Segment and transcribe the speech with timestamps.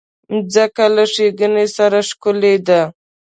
[0.31, 2.81] مځکه له ښېګڼې سره ښکلې ده.